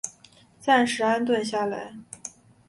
[0.59, 1.95] 暂时安顿下来